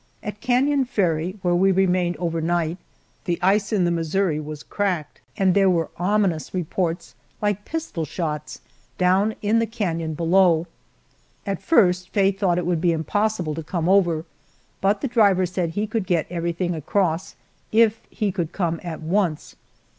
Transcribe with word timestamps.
At 0.23 0.41
Canon 0.41 0.85
Ferry, 0.85 1.37
where 1.43 1.53
we 1.53 1.71
remained 1.71 2.17
over 2.17 2.41
night, 2.41 2.79
the 3.25 3.37
ice 3.39 3.71
in 3.71 3.85
the 3.85 3.91
Missouri 3.91 4.39
was 4.39 4.63
cracked, 4.63 5.21
and 5.37 5.53
there 5.53 5.69
were 5.69 5.91
ominous 5.95 6.55
reports 6.55 7.13
like 7.39 7.65
pistol 7.65 8.03
shots 8.03 8.61
down 8.97 9.35
in 9.43 9.59
the 9.59 9.67
canon 9.67 10.15
below. 10.15 10.65
At 11.45 11.61
first 11.61 12.09
Faye 12.09 12.31
thought 12.31 12.57
it 12.57 12.65
would 12.65 12.81
be 12.81 12.91
impossible 12.93 13.53
to 13.53 13.61
come 13.61 13.87
over, 13.87 14.25
but 14.81 15.01
the 15.01 15.07
driver 15.07 15.45
said 15.45 15.69
he 15.69 15.85
could 15.85 16.07
get 16.07 16.25
everything 16.31 16.73
across, 16.73 17.35
if 17.71 18.01
he 18.09 18.31
could 18.31 18.51
come 18.51 18.79
at 18.83 19.01
once. 19.01 19.55